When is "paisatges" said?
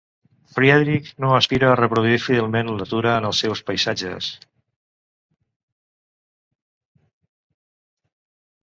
3.69-4.33